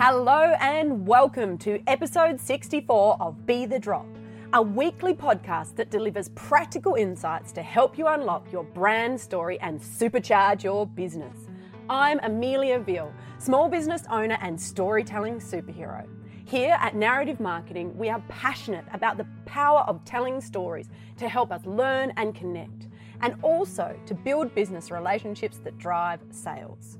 Hello 0.00 0.54
and 0.60 1.08
welcome 1.08 1.58
to 1.58 1.82
episode 1.88 2.40
64 2.40 3.16
of 3.20 3.44
Be 3.46 3.66
the 3.66 3.80
Drop, 3.80 4.06
a 4.52 4.62
weekly 4.62 5.12
podcast 5.12 5.74
that 5.74 5.90
delivers 5.90 6.28
practical 6.36 6.94
insights 6.94 7.50
to 7.50 7.62
help 7.62 7.98
you 7.98 8.06
unlock 8.06 8.46
your 8.52 8.62
brand 8.62 9.20
story 9.20 9.58
and 9.58 9.80
supercharge 9.80 10.62
your 10.62 10.86
business. 10.86 11.48
I'm 11.90 12.20
Amelia 12.22 12.78
Veal, 12.78 13.12
small 13.38 13.68
business 13.68 14.04
owner 14.08 14.38
and 14.40 14.58
storytelling 14.60 15.40
superhero. 15.40 16.06
Here 16.44 16.76
at 16.78 16.94
Narrative 16.94 17.40
Marketing, 17.40 17.92
we 17.98 18.08
are 18.08 18.22
passionate 18.28 18.84
about 18.92 19.16
the 19.16 19.26
power 19.46 19.80
of 19.80 20.04
telling 20.04 20.40
stories 20.40 20.90
to 21.16 21.28
help 21.28 21.50
us 21.50 21.66
learn 21.66 22.12
and 22.16 22.36
connect, 22.36 22.86
and 23.20 23.34
also 23.42 23.98
to 24.06 24.14
build 24.14 24.54
business 24.54 24.92
relationships 24.92 25.58
that 25.64 25.76
drive 25.76 26.20
sales. 26.30 26.98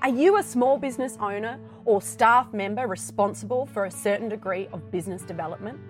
Are 0.00 0.10
you 0.10 0.38
a 0.38 0.42
small 0.44 0.78
business 0.78 1.18
owner 1.20 1.58
or 1.84 2.00
staff 2.00 2.52
member 2.52 2.86
responsible 2.86 3.66
for 3.66 3.86
a 3.86 3.90
certain 3.90 4.28
degree 4.28 4.68
of 4.72 4.92
business 4.92 5.22
development? 5.22 5.80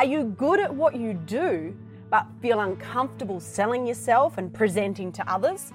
Are 0.00 0.04
you 0.04 0.24
good 0.24 0.58
at 0.58 0.74
what 0.74 0.96
you 0.96 1.14
do 1.14 1.76
but 2.10 2.26
feel 2.42 2.58
uncomfortable 2.58 3.38
selling 3.38 3.86
yourself 3.86 4.38
and 4.38 4.52
presenting 4.52 5.12
to 5.12 5.32
others? 5.32 5.72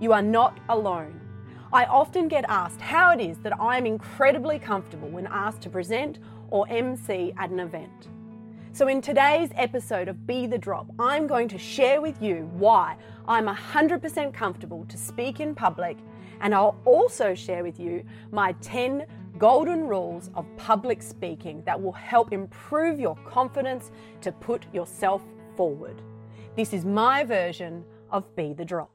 You 0.00 0.12
are 0.12 0.20
not 0.20 0.60
alone. 0.68 1.18
I 1.72 1.86
often 1.86 2.28
get 2.28 2.44
asked 2.46 2.82
how 2.82 3.12
it 3.12 3.20
is 3.22 3.38
that 3.38 3.58
I 3.58 3.78
am 3.78 3.86
incredibly 3.86 4.58
comfortable 4.58 5.08
when 5.08 5.26
asked 5.28 5.62
to 5.62 5.70
present 5.70 6.18
or 6.50 6.68
MC 6.68 7.32
at 7.38 7.48
an 7.48 7.60
event. 7.60 8.08
So, 8.72 8.86
in 8.86 9.00
today's 9.00 9.48
episode 9.54 10.08
of 10.08 10.26
Be 10.26 10.46
the 10.46 10.58
Drop, 10.58 10.86
I'm 10.98 11.26
going 11.26 11.48
to 11.48 11.58
share 11.58 12.02
with 12.02 12.22
you 12.22 12.50
why 12.52 12.96
I'm 13.26 13.46
100% 13.46 14.34
comfortable 14.34 14.84
to 14.90 14.98
speak 14.98 15.40
in 15.40 15.54
public 15.54 15.96
and 16.40 16.54
I'll 16.54 16.80
also 16.84 17.34
share 17.34 17.62
with 17.62 17.78
you 17.78 18.04
my 18.30 18.52
10 18.60 19.06
golden 19.38 19.86
rules 19.86 20.30
of 20.34 20.44
public 20.56 21.00
speaking 21.00 21.62
that 21.64 21.80
will 21.80 21.92
help 21.92 22.32
improve 22.32 22.98
your 22.98 23.16
confidence 23.24 23.90
to 24.20 24.32
put 24.32 24.66
yourself 24.74 25.22
forward. 25.56 26.02
This 26.56 26.72
is 26.72 26.84
my 26.84 27.24
version 27.24 27.84
of 28.10 28.34
Be 28.34 28.52
the 28.52 28.64
Drop. 28.64 28.90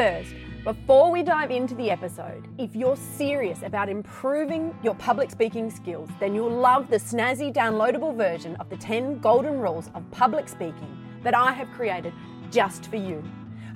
First, 0.00 0.34
before 0.64 1.10
we 1.10 1.22
dive 1.22 1.50
into 1.50 1.74
the 1.74 1.90
episode, 1.90 2.48
if 2.56 2.74
you're 2.74 2.96
serious 2.96 3.60
about 3.62 3.90
improving 3.90 4.74
your 4.82 4.94
public 4.94 5.30
speaking 5.30 5.70
skills, 5.70 6.08
then 6.20 6.34
you'll 6.34 6.48
love 6.48 6.88
the 6.88 6.96
snazzy 6.96 7.52
downloadable 7.52 8.16
version 8.16 8.56
of 8.56 8.70
the 8.70 8.78
10 8.78 9.18
golden 9.18 9.60
rules 9.60 9.90
of 9.94 10.10
public 10.10 10.48
speaking 10.48 11.20
that 11.22 11.36
I 11.36 11.52
have 11.52 11.70
created 11.72 12.14
just 12.50 12.86
for 12.86 12.96
you. 12.96 13.22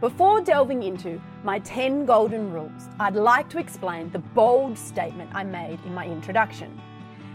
Before 0.00 0.40
delving 0.40 0.82
into 0.82 1.20
my 1.44 1.58
10 1.58 2.06
golden 2.06 2.50
rules, 2.50 2.88
I'd 2.98 3.14
like 3.14 3.50
to 3.50 3.58
explain 3.58 4.10
the 4.10 4.20
bold 4.20 4.78
statement 4.78 5.28
I 5.34 5.44
made 5.44 5.78
in 5.84 5.92
my 5.92 6.06
introduction 6.06 6.80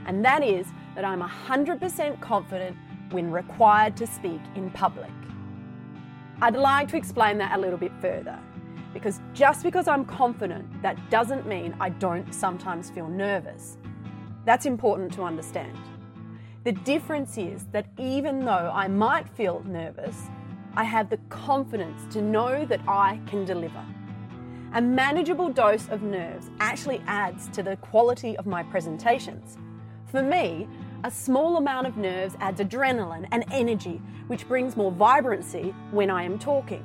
and 0.07 0.23
that 0.23 0.43
is 0.43 0.67
that 0.95 1.03
I'm 1.03 1.21
100% 1.21 2.21
confident 2.21 2.77
when 3.11 3.31
required 3.31 3.95
to 3.97 4.07
speak 4.07 4.41
in 4.55 4.69
public. 4.71 5.11
I'd 6.41 6.55
like 6.55 6.87
to 6.89 6.97
explain 6.97 7.37
that 7.37 7.57
a 7.57 7.61
little 7.61 7.77
bit 7.77 7.91
further 8.01 8.37
because 8.93 9.19
just 9.33 9.63
because 9.63 9.87
I'm 9.87 10.05
confident, 10.05 10.81
that 10.81 10.97
doesn't 11.09 11.45
mean 11.45 11.75
I 11.79 11.89
don't 11.89 12.33
sometimes 12.33 12.89
feel 12.89 13.07
nervous. 13.07 13.77
That's 14.45 14.65
important 14.65 15.11
to 15.13 15.23
understand. 15.23 15.77
The 16.63 16.71
difference 16.71 17.37
is 17.37 17.65
that 17.73 17.87
even 17.99 18.39
though 18.39 18.71
I 18.73 18.87
might 18.87 19.29
feel 19.29 19.63
nervous, 19.65 20.29
I 20.75 20.83
have 20.83 21.09
the 21.09 21.17
confidence 21.29 22.13
to 22.13 22.21
know 22.21 22.65
that 22.65 22.81
I 22.87 23.19
can 23.27 23.45
deliver. 23.45 23.83
A 24.73 24.81
manageable 24.81 25.49
dose 25.49 25.87
of 25.89 26.01
nerves 26.01 26.49
actually 26.59 27.01
adds 27.07 27.47
to 27.49 27.63
the 27.63 27.77
quality 27.77 28.35
of 28.37 28.45
my 28.45 28.63
presentations. 28.63 29.57
For 30.05 30.21
me, 30.21 30.67
a 31.05 31.11
small 31.11 31.57
amount 31.57 31.85
of 31.85 31.97
nerves 31.97 32.35
adds 32.39 32.59
adrenaline 32.59 33.27
and 33.31 33.45
energy, 33.51 34.01
which 34.25 34.47
brings 34.47 34.75
more 34.75 34.91
vibrancy 34.91 35.71
when 35.91 36.09
I 36.09 36.23
am 36.23 36.39
talking. 36.39 36.83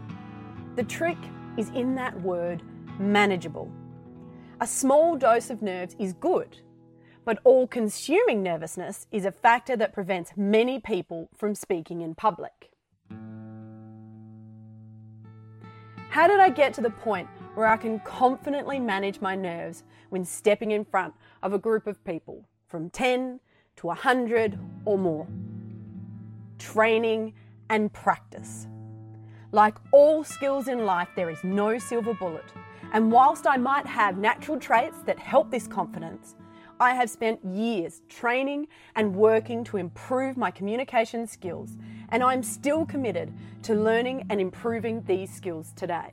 The 0.76 0.82
trick 0.82 1.16
is 1.56 1.70
in 1.70 1.94
that 1.94 2.20
word 2.20 2.62
manageable. 2.98 3.72
A 4.60 4.66
small 4.66 5.16
dose 5.16 5.48
of 5.48 5.62
nerves 5.62 5.97
is 5.98 6.12
good, 6.12 6.58
but 7.25 7.38
all 7.44 7.66
consuming 7.66 8.42
nervousness 8.42 9.06
is 9.10 9.25
a 9.25 9.32
factor 9.32 9.75
that 9.78 9.94
prevents 9.94 10.32
many 10.37 10.81
people 10.81 11.31
from 11.34 11.54
speaking 11.54 12.02
in 12.02 12.14
public. 12.14 12.72
How 16.10 16.28
did 16.28 16.41
I 16.41 16.50
get 16.50 16.75
to 16.75 16.82
the 16.82 16.91
point 16.91 17.28
where 17.54 17.69
I 17.69 17.78
can 17.78 18.00
confidently 18.00 18.78
manage 18.78 19.22
my 19.22 19.34
nerves 19.34 19.82
when 20.10 20.26
stepping 20.26 20.72
in 20.72 20.84
front 20.84 21.14
of 21.42 21.54
a 21.54 21.58
group 21.58 21.87
of 21.87 22.04
people? 22.04 22.44
from 22.70 22.88
10 22.88 23.41
to 23.81 23.87
100 23.87 24.59
or 24.85 24.99
more. 24.99 25.27
Training 26.59 27.33
and 27.71 27.91
practice. 27.93 28.67
Like 29.53 29.77
all 29.91 30.23
skills 30.23 30.69
in 30.69 30.85
life, 30.85 31.09
there 31.17 31.31
is 31.31 31.43
no 31.43 31.79
silver 31.79 32.13
bullet. 32.13 32.45
And 32.93 33.11
whilst 33.11 33.47
I 33.47 33.57
might 33.57 33.87
have 33.87 34.19
natural 34.19 34.59
traits 34.59 34.99
that 35.07 35.19
help 35.19 35.51
this 35.51 35.67
confidence, 35.67 36.35
I 36.79 36.93
have 36.93 37.09
spent 37.09 37.43
years 37.43 38.03
training 38.11 38.69
and 38.97 39.17
working 39.17 39.65
to 39.65 39.79
improve 39.79 40.37
my 40.37 40.51
communication 40.51 41.27
skills, 41.27 41.79
and 42.11 42.23
I'm 42.23 42.43
still 42.43 42.85
committed 42.85 43.33
to 43.62 43.75
learning 43.75 44.27
and 44.29 44.43
improving 44.43 45.03
these 45.05 45.33
skills 45.33 45.73
today. 45.75 46.12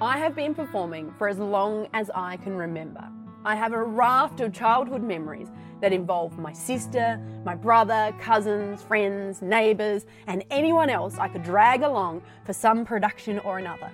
I 0.00 0.18
have 0.18 0.34
been 0.34 0.54
performing 0.54 1.14
for 1.16 1.28
as 1.28 1.38
long 1.38 1.88
as 1.94 2.10
I 2.14 2.36
can 2.36 2.54
remember. 2.54 3.08
I 3.44 3.54
have 3.54 3.72
a 3.72 3.82
raft 3.82 4.40
of 4.40 4.52
childhood 4.52 5.02
memories 5.02 5.48
that 5.80 5.92
involve 5.92 6.38
my 6.38 6.52
sister, 6.52 7.20
my 7.44 7.54
brother, 7.54 8.14
cousins, 8.20 8.82
friends, 8.82 9.42
neighbours, 9.42 10.06
and 10.26 10.44
anyone 10.50 10.90
else 10.90 11.18
I 11.18 11.28
could 11.28 11.42
drag 11.42 11.82
along 11.82 12.22
for 12.44 12.52
some 12.52 12.84
production 12.84 13.38
or 13.40 13.58
another. 13.58 13.90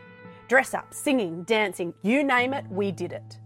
Dress 0.49 0.75
up, 0.75 0.93
singing, 0.93 1.43
dancing, 1.45 1.95
you 2.03 2.23
name 2.23 2.53
it, 2.55 2.65
we 2.71 2.93
did 2.93 3.13
it. 3.13 3.39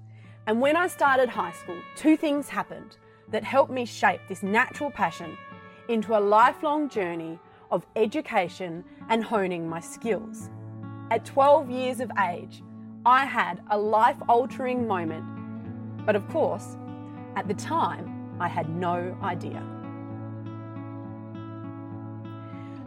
And 0.47 0.61
when 0.61 0.77
I 0.77 0.87
started 0.87 1.29
high 1.29 1.53
school, 1.53 1.79
two 1.97 2.17
things 2.17 2.49
happened 2.49 2.97
that 3.29 3.45
helped 3.45 3.71
me 3.73 3.85
shape 3.85 4.21
this 4.29 4.43
natural 4.43 4.91
passion 4.91 5.37
into 5.89 6.17
a 6.17 6.21
lifelong 6.21 6.89
journey 6.89 7.39
of 7.71 7.87
education 7.97 8.85
and 9.11 9.23
honing 9.23 9.69
my 9.69 9.81
skills. 9.81 10.49
At 11.11 11.25
12 11.25 11.71
years 11.71 12.01
of 12.01 12.11
age, 12.19 12.63
I 13.05 13.25
had 13.25 13.63
a 13.71 13.79
life 13.79 14.17
altering 14.29 14.87
moment 14.87 15.25
but 16.09 16.17
of 16.17 16.27
course, 16.31 16.79
at 17.37 17.47
the 17.49 17.53
time, 17.53 18.18
I 18.41 18.49
had 18.49 18.69
no 18.69 19.17
idea. 19.23 19.63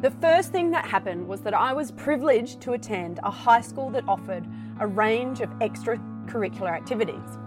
The 0.01 0.11
first 0.11 0.51
thing 0.51 0.71
that 0.71 0.85
happened 0.85 1.27
was 1.27 1.41
that 1.41 1.53
I 1.53 1.73
was 1.73 1.91
privileged 1.91 2.59
to 2.61 2.73
attend 2.73 3.19
a 3.21 3.29
high 3.29 3.61
school 3.61 3.91
that 3.91 4.03
offered 4.07 4.47
a 4.79 4.87
range 4.87 5.41
of 5.41 5.49
extracurricular 5.59 6.71
activities. 6.71 7.37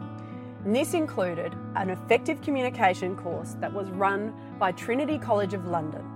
And 0.65 0.75
this 0.75 0.95
included 0.95 1.53
an 1.75 1.91
effective 1.91 2.41
communication 2.43 3.17
course 3.17 3.56
that 3.61 3.73
was 3.73 3.91
run 3.91 4.33
by 4.59 4.71
Trinity 4.71 5.19
College 5.19 5.53
of 5.53 5.67
London. 5.67 6.09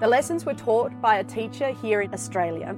The 0.00 0.08
lessons 0.08 0.44
were 0.44 0.54
taught 0.54 1.00
by 1.00 1.18
a 1.18 1.24
teacher 1.24 1.70
here 1.70 2.00
in 2.00 2.12
Australia, 2.12 2.76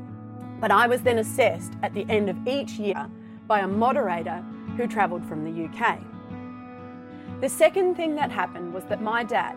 but 0.61 0.71
I 0.71 0.87
was 0.87 1.01
then 1.01 1.19
assessed 1.19 1.73
at 1.83 1.95
the 1.95 2.05
end 2.11 2.29
of 2.29 2.47
each 2.47 2.73
year 2.73 3.09
by 3.47 3.61
a 3.61 3.67
moderator 3.67 4.45
who 4.77 4.87
travelled 4.87 5.25
from 5.25 5.45
the 5.45 5.65
UK. 5.65 5.99
The 7.41 7.49
second 7.49 7.95
thing 7.95 8.17
that 8.17 8.33
happened 8.33 8.75
was 8.75 8.83
that 8.87 9.01
my 9.01 9.23
dad, 9.23 9.57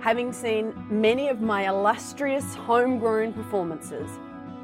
having 0.00 0.34
seen 0.34 0.74
many 0.90 1.30
of 1.30 1.40
my 1.40 1.66
illustrious 1.66 2.54
homegrown 2.54 3.32
performances, 3.32 4.10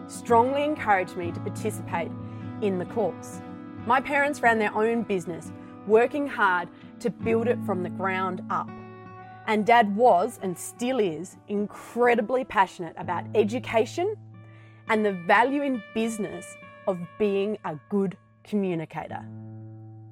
strongly 0.06 0.64
encouraged 0.64 1.16
me 1.16 1.32
to 1.32 1.40
participate 1.40 2.10
in 2.60 2.78
the 2.78 2.84
course. 2.84 3.40
My 3.86 4.02
parents 4.02 4.42
ran 4.42 4.58
their 4.58 4.74
own 4.74 5.02
business, 5.02 5.50
working 5.86 6.28
hard 6.28 6.68
to 7.00 7.08
build 7.08 7.48
it 7.48 7.58
from 7.64 7.82
the 7.82 7.88
ground 7.88 8.42
up. 8.50 8.68
And 9.46 9.64
dad 9.64 9.96
was 9.96 10.38
and 10.42 10.58
still 10.58 10.98
is 10.98 11.38
incredibly 11.48 12.44
passionate 12.44 12.96
about 12.98 13.24
education 13.34 14.14
and 14.90 15.06
the 15.06 15.12
value 15.26 15.62
in 15.62 15.82
business 15.94 16.44
of 16.86 16.98
being 17.18 17.56
a 17.64 17.78
good 17.88 18.18
communicator. 18.44 19.24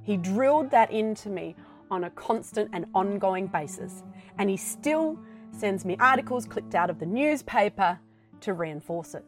He 0.00 0.17
drilled 0.17 0.70
that 0.70 0.91
into 0.91 1.29
me 1.29 1.55
on 1.90 2.04
a 2.04 2.10
constant 2.10 2.70
and 2.72 2.86
ongoing 2.94 3.46
basis, 3.46 4.02
and 4.38 4.50
he 4.50 4.56
still 4.56 5.18
sends 5.52 5.84
me 5.84 5.96
articles 6.00 6.44
clipped 6.46 6.74
out 6.74 6.90
of 6.90 6.98
the 6.98 7.06
newspaper 7.06 7.98
to 8.40 8.52
reinforce 8.52 9.14
it. 9.14 9.24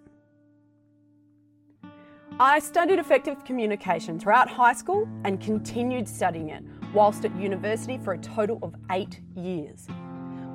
I 2.41 2.61
studied 2.61 2.99
effective 2.99 3.45
communication 3.45 4.21
throughout 4.21 4.49
high 4.49 4.75
school 4.75 5.09
and 5.25 5.41
continued 5.41 6.07
studying 6.07 6.51
it 6.51 6.63
whilst 6.95 7.25
at 7.25 7.35
university 7.37 7.99
for 7.99 8.13
a 8.13 8.19
total 8.19 8.59
of 8.63 8.75
eight 8.91 9.21
years. 9.35 9.89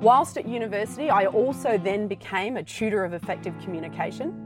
Whilst 0.00 0.36
at 0.36 0.48
university, 0.48 1.10
I 1.10 1.26
also 1.26 1.78
then 1.78 2.08
became 2.08 2.56
a 2.56 2.62
tutor 2.62 3.04
of 3.04 3.12
effective 3.12 3.54
communication. 3.60 4.40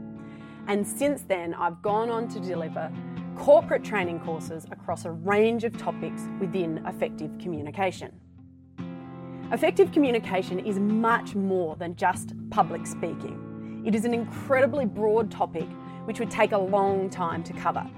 And 0.67 0.85
since 0.85 1.23
then, 1.23 1.53
I've 1.53 1.81
gone 1.81 2.09
on 2.09 2.27
to 2.29 2.39
deliver 2.39 2.91
corporate 3.39 3.85
training 3.85 4.19
courses 4.19 4.65
across 4.69 5.05
a 5.05 5.11
range 5.11 5.63
of 5.63 5.75
topics 5.77 6.23
within 6.41 6.85
effective 6.85 7.31
communication. 7.39 8.11
Effective 9.53 9.93
communication 9.93 10.59
is 10.59 10.77
much 10.77 11.35
more 11.35 11.77
than 11.77 11.95
just 11.95 12.33
public 12.49 12.85
speaking. 12.85 13.81
It 13.87 13.95
is 13.95 14.03
an 14.03 14.13
incredibly 14.13 14.85
broad 14.85 15.31
topic 15.31 15.65
which 16.03 16.19
would 16.19 16.29
take 16.29 16.51
a 16.51 16.57
long 16.57 17.09
time 17.09 17.41
to 17.43 17.53
cover. 17.53 17.89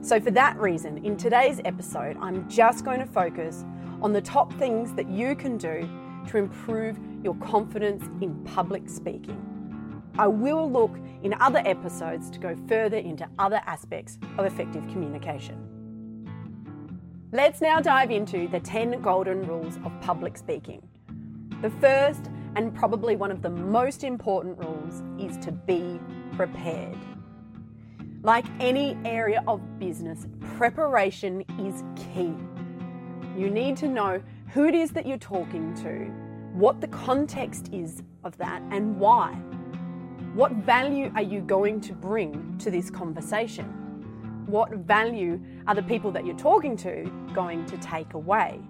So, 0.00 0.18
for 0.18 0.30
that 0.30 0.56
reason, 0.58 1.04
in 1.04 1.16
today's 1.18 1.60
episode, 1.66 2.16
I'm 2.18 2.48
just 2.48 2.84
going 2.84 3.00
to 3.00 3.06
focus 3.06 3.66
on 4.00 4.14
the 4.14 4.22
top 4.22 4.52
things 4.54 4.94
that 4.94 5.10
you 5.10 5.36
can 5.36 5.58
do 5.58 5.88
to 6.28 6.38
improve 6.38 6.98
your 7.22 7.34
confidence 7.34 8.04
in 8.22 8.42
public 8.44 8.88
speaking. 8.88 9.55
I 10.18 10.26
will 10.26 10.70
look 10.70 10.96
in 11.22 11.34
other 11.40 11.62
episodes 11.66 12.30
to 12.30 12.38
go 12.38 12.56
further 12.68 12.96
into 12.96 13.28
other 13.38 13.60
aspects 13.66 14.18
of 14.38 14.46
effective 14.46 14.86
communication. 14.88 15.76
Let's 17.32 17.60
now 17.60 17.80
dive 17.80 18.10
into 18.10 18.48
the 18.48 18.60
10 18.60 19.02
golden 19.02 19.42
rules 19.42 19.76
of 19.84 19.92
public 20.00 20.38
speaking. 20.38 20.80
The 21.60 21.68
first, 21.68 22.30
and 22.54 22.74
probably 22.74 23.16
one 23.16 23.30
of 23.30 23.42
the 23.42 23.50
most 23.50 24.04
important 24.04 24.58
rules, 24.58 25.02
is 25.18 25.36
to 25.44 25.52
be 25.52 26.00
prepared. 26.34 26.96
Like 28.22 28.46
any 28.58 28.96
area 29.04 29.42
of 29.46 29.78
business, 29.78 30.26
preparation 30.56 31.44
is 31.58 31.84
key. 31.94 32.34
You 33.36 33.50
need 33.50 33.76
to 33.78 33.88
know 33.88 34.22
who 34.54 34.64
it 34.64 34.74
is 34.74 34.92
that 34.92 35.06
you're 35.06 35.18
talking 35.18 35.74
to, 35.82 36.06
what 36.58 36.80
the 36.80 36.88
context 36.88 37.68
is 37.70 38.02
of 38.24 38.38
that, 38.38 38.62
and 38.70 38.98
why. 38.98 39.38
What 40.36 40.52
value 40.52 41.10
are 41.14 41.22
you 41.22 41.40
going 41.40 41.80
to 41.80 41.94
bring 41.94 42.58
to 42.58 42.70
this 42.70 42.90
conversation? 42.90 43.64
What 44.44 44.70
value 44.70 45.40
are 45.66 45.74
the 45.74 45.82
people 45.82 46.12
that 46.12 46.26
you're 46.26 46.36
talking 46.36 46.76
to 46.76 47.10
going 47.32 47.64
to 47.64 47.78
take 47.78 48.12
away? 48.12 48.60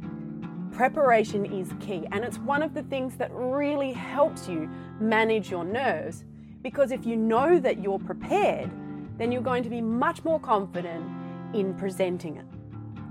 Preparation 0.70 1.44
is 1.44 1.72
key, 1.80 2.06
and 2.12 2.24
it's 2.24 2.38
one 2.38 2.62
of 2.62 2.72
the 2.72 2.84
things 2.84 3.16
that 3.16 3.32
really 3.32 3.92
helps 3.92 4.48
you 4.48 4.70
manage 5.00 5.50
your 5.50 5.64
nerves 5.64 6.22
because 6.62 6.92
if 6.92 7.04
you 7.04 7.16
know 7.16 7.58
that 7.58 7.82
you're 7.82 7.98
prepared, 7.98 8.70
then 9.18 9.32
you're 9.32 9.42
going 9.42 9.64
to 9.64 9.68
be 9.68 9.80
much 9.80 10.22
more 10.22 10.38
confident 10.38 11.04
in 11.52 11.74
presenting 11.74 12.36
it, 12.36 12.46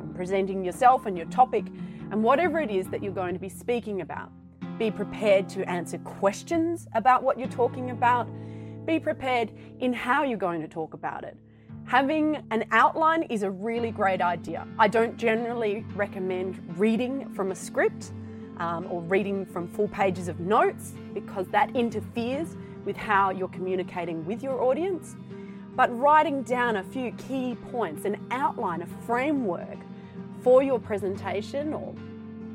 in 0.02 0.14
presenting 0.14 0.64
yourself 0.64 1.08
and 1.08 1.18
your 1.18 1.28
topic 1.28 1.66
and 2.10 2.24
whatever 2.24 2.62
it 2.62 2.72
is 2.72 2.88
that 2.88 3.04
you're 3.04 3.12
going 3.12 3.34
to 3.34 3.40
be 3.40 3.50
speaking 3.50 4.00
about. 4.00 4.32
Be 4.78 4.92
prepared 4.92 5.48
to 5.50 5.68
answer 5.70 5.98
questions 6.00 6.86
about 6.94 7.24
what 7.24 7.40
you're 7.40 7.48
talking 7.48 7.92
about. 7.92 8.28
Be 8.86 9.00
prepared 9.00 9.52
in 9.80 9.94
how 9.94 10.24
you're 10.24 10.38
going 10.38 10.62
to 10.62 10.68
talk 10.68 10.94
about 10.94 11.24
it. 11.24 11.38
Having 11.86 12.44
an 12.52 12.66
outline 12.72 13.24
is 13.24 13.44
a 13.44 13.50
really 13.50 13.92
great 13.92 14.20
idea. 14.20 14.68
I 14.78 14.90
don't 14.90 15.16
generally 15.16 15.86
recommend 15.96 16.62
reading 16.78 17.34
from 17.34 17.52
a 17.52 17.56
script 17.56 18.12
um, 18.58 18.88
or 18.90 19.02
reading 19.02 19.46
from 19.46 19.68
full 19.68 19.88
pages 19.88 20.28
of 20.28 20.42
notes 20.42 20.94
because 21.14 21.48
that 21.50 21.74
interferes 21.74 22.58
with 22.84 22.98
how 22.98 23.30
you're 23.30 23.48
communicating 23.48 24.26
with 24.26 24.44
your 24.44 24.62
audience. 24.62 25.16
But 25.76 25.98
writing 25.98 26.44
down 26.44 26.78
a 26.78 26.84
few 26.84 27.12
key 27.14 27.56
points, 27.72 28.04
an 28.04 28.26
outline, 28.32 28.82
a 28.82 28.88
framework 29.06 29.78
for 30.42 30.64
your 30.64 30.80
presentation 30.80 31.74
or 31.74 31.94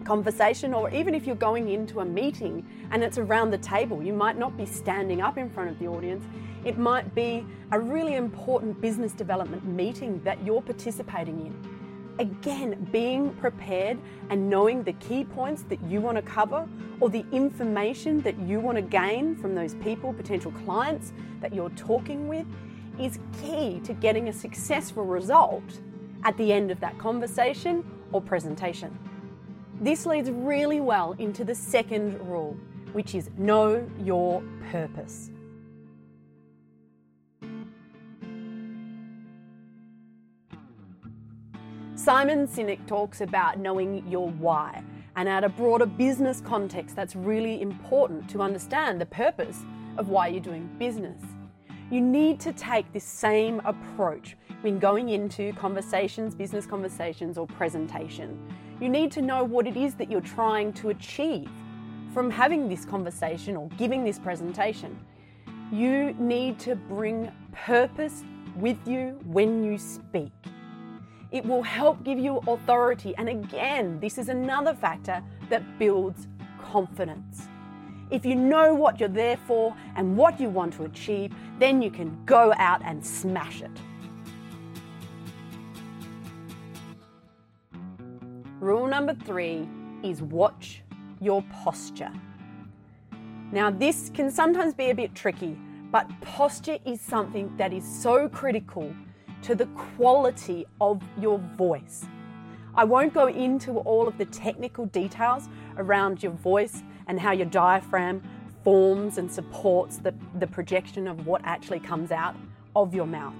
conversation, 0.04 0.74
or 0.74 0.90
even 0.90 1.14
if 1.14 1.26
you're 1.26 1.36
going 1.36 1.68
into 1.68 2.00
a 2.00 2.04
meeting 2.04 2.66
and 2.90 3.02
it's 3.02 3.18
around 3.18 3.50
the 3.50 3.58
table, 3.58 4.02
you 4.02 4.12
might 4.12 4.38
not 4.38 4.56
be 4.56 4.66
standing 4.66 5.20
up 5.20 5.38
in 5.38 5.50
front 5.50 5.70
of 5.70 5.78
the 5.78 5.86
audience. 5.86 6.24
It 6.64 6.78
might 6.78 7.14
be 7.14 7.46
a 7.72 7.80
really 7.80 8.14
important 8.14 8.80
business 8.80 9.12
development 9.12 9.64
meeting 9.64 10.20
that 10.24 10.44
you're 10.44 10.62
participating 10.62 11.40
in. 11.46 11.80
Again, 12.18 12.86
being 12.92 13.30
prepared 13.34 13.98
and 14.28 14.50
knowing 14.50 14.82
the 14.82 14.92
key 14.94 15.24
points 15.24 15.62
that 15.70 15.80
you 15.84 16.00
want 16.00 16.16
to 16.16 16.22
cover 16.22 16.68
or 17.00 17.08
the 17.08 17.24
information 17.32 18.20
that 18.22 18.38
you 18.40 18.60
want 18.60 18.76
to 18.76 18.82
gain 18.82 19.36
from 19.36 19.54
those 19.54 19.74
people, 19.76 20.12
potential 20.12 20.52
clients 20.64 21.12
that 21.40 21.54
you're 21.54 21.70
talking 21.70 22.28
with, 22.28 22.46
is 22.98 23.18
key 23.40 23.80
to 23.84 23.94
getting 23.94 24.28
a 24.28 24.32
successful 24.32 25.06
result 25.06 25.80
at 26.24 26.36
the 26.36 26.52
end 26.52 26.70
of 26.70 26.78
that 26.80 26.98
conversation 26.98 27.82
or 28.12 28.20
presentation. 28.20 28.96
This 29.82 30.04
leads 30.04 30.30
really 30.30 30.78
well 30.78 31.12
into 31.18 31.42
the 31.42 31.54
second 31.54 32.20
rule, 32.28 32.54
which 32.92 33.14
is 33.14 33.30
know 33.38 33.88
your 33.98 34.42
purpose. 34.70 35.30
Simon 41.94 42.46
Sinek 42.46 42.86
talks 42.86 43.22
about 43.22 43.58
knowing 43.58 44.06
your 44.06 44.28
why, 44.28 44.84
and 45.16 45.26
at 45.26 45.44
a 45.44 45.48
broader 45.48 45.86
business 45.86 46.42
context, 46.42 46.94
that's 46.94 47.16
really 47.16 47.62
important 47.62 48.28
to 48.28 48.42
understand 48.42 49.00
the 49.00 49.06
purpose 49.06 49.64
of 49.96 50.10
why 50.10 50.28
you're 50.28 50.40
doing 50.40 50.68
business. 50.78 51.22
You 51.90 52.02
need 52.02 52.38
to 52.40 52.52
take 52.52 52.92
this 52.92 53.04
same 53.04 53.62
approach 53.64 54.36
when 54.60 54.78
going 54.78 55.08
into 55.08 55.54
conversations, 55.54 56.34
business 56.34 56.66
conversations, 56.66 57.38
or 57.38 57.46
presentation. 57.46 58.38
You 58.80 58.88
need 58.88 59.12
to 59.12 59.20
know 59.20 59.44
what 59.44 59.66
it 59.66 59.76
is 59.76 59.94
that 59.96 60.10
you're 60.10 60.22
trying 60.22 60.72
to 60.74 60.88
achieve 60.88 61.50
from 62.14 62.30
having 62.30 62.66
this 62.66 62.86
conversation 62.86 63.54
or 63.54 63.68
giving 63.76 64.04
this 64.04 64.18
presentation. 64.18 64.98
You 65.70 66.14
need 66.18 66.58
to 66.60 66.76
bring 66.76 67.30
purpose 67.52 68.24
with 68.56 68.78
you 68.86 69.20
when 69.24 69.62
you 69.62 69.76
speak. 69.76 70.32
It 71.30 71.44
will 71.44 71.62
help 71.62 72.02
give 72.04 72.18
you 72.18 72.38
authority. 72.48 73.14
And 73.18 73.28
again, 73.28 74.00
this 74.00 74.16
is 74.16 74.30
another 74.30 74.72
factor 74.72 75.22
that 75.50 75.78
builds 75.78 76.26
confidence. 76.58 77.48
If 78.10 78.24
you 78.24 78.34
know 78.34 78.74
what 78.74 78.98
you're 78.98 79.10
there 79.10 79.38
for 79.46 79.76
and 79.94 80.16
what 80.16 80.40
you 80.40 80.48
want 80.48 80.72
to 80.74 80.84
achieve, 80.84 81.34
then 81.58 81.82
you 81.82 81.90
can 81.90 82.18
go 82.24 82.54
out 82.56 82.80
and 82.82 83.04
smash 83.04 83.60
it. 83.60 83.70
Rule 88.60 88.86
number 88.86 89.14
three 89.14 89.66
is 90.02 90.20
watch 90.20 90.82
your 91.18 91.42
posture. 91.50 92.12
Now, 93.52 93.70
this 93.70 94.10
can 94.12 94.30
sometimes 94.30 94.74
be 94.74 94.90
a 94.90 94.94
bit 94.94 95.14
tricky, 95.14 95.58
but 95.90 96.06
posture 96.20 96.76
is 96.84 97.00
something 97.00 97.50
that 97.56 97.72
is 97.72 97.84
so 97.84 98.28
critical 98.28 98.94
to 99.44 99.54
the 99.54 99.64
quality 99.96 100.66
of 100.78 101.00
your 101.18 101.38
voice. 101.56 102.04
I 102.74 102.84
won't 102.84 103.14
go 103.14 103.28
into 103.28 103.78
all 103.78 104.06
of 104.06 104.18
the 104.18 104.26
technical 104.26 104.84
details 104.84 105.48
around 105.78 106.22
your 106.22 106.32
voice 106.32 106.82
and 107.06 107.18
how 107.18 107.32
your 107.32 107.46
diaphragm 107.46 108.22
forms 108.62 109.16
and 109.16 109.32
supports 109.32 109.96
the, 109.96 110.12
the 110.38 110.46
projection 110.46 111.08
of 111.08 111.26
what 111.26 111.40
actually 111.44 111.80
comes 111.80 112.10
out 112.10 112.36
of 112.76 112.94
your 112.94 113.06
mouth. 113.06 113.34